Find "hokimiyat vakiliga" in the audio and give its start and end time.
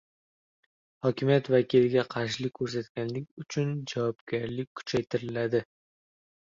1.07-2.05